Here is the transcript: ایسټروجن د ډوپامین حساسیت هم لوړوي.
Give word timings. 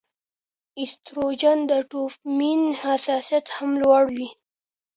ایسټروجن 0.79 1.57
د 1.69 1.71
ډوپامین 1.89 2.61
حساسیت 2.81 3.45
هم 3.55 3.71
لوړوي. 3.83 4.29